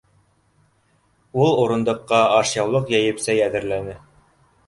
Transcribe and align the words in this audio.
Ул 1.43 1.51
урындыҡҡа 1.65 2.23
ашъяулыҡ 2.37 2.89
йәйеп 2.95 3.21
сәй 3.27 3.43
әҙерләне. 3.51 3.97